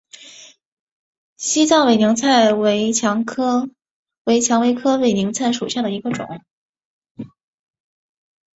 [1.37, 3.19] 西藏委陵菜为蔷
[4.25, 6.25] 薇科委陵菜属下的一个种。